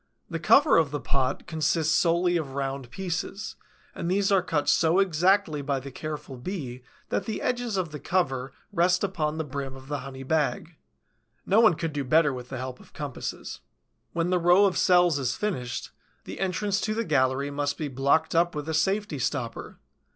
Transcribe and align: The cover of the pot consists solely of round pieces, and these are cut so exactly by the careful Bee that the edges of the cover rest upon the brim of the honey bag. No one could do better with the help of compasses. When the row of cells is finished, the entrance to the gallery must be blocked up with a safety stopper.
The 0.31 0.39
cover 0.39 0.77
of 0.77 0.89
the 0.89 0.99
pot 0.99 1.45
consists 1.45 1.93
solely 1.93 2.35
of 2.35 2.55
round 2.55 2.89
pieces, 2.89 3.55
and 3.93 4.09
these 4.09 4.31
are 4.31 4.41
cut 4.41 4.67
so 4.67 4.97
exactly 4.97 5.61
by 5.61 5.79
the 5.79 5.91
careful 5.91 6.37
Bee 6.37 6.81
that 7.09 7.25
the 7.25 7.39
edges 7.39 7.77
of 7.77 7.91
the 7.91 7.99
cover 7.99 8.51
rest 8.73 9.03
upon 9.03 9.37
the 9.37 9.43
brim 9.43 9.75
of 9.75 9.89
the 9.89 9.99
honey 9.99 10.23
bag. 10.23 10.75
No 11.45 11.59
one 11.59 11.75
could 11.75 11.93
do 11.93 12.03
better 12.03 12.33
with 12.33 12.49
the 12.49 12.57
help 12.57 12.79
of 12.79 12.93
compasses. 12.93 13.59
When 14.11 14.31
the 14.31 14.39
row 14.39 14.65
of 14.65 14.75
cells 14.75 15.19
is 15.19 15.35
finished, 15.35 15.91
the 16.23 16.39
entrance 16.39 16.81
to 16.81 16.95
the 16.95 17.05
gallery 17.05 17.51
must 17.51 17.77
be 17.77 17.87
blocked 17.87 18.33
up 18.33 18.55
with 18.55 18.67
a 18.67 18.73
safety 18.73 19.19
stopper. 19.19 19.77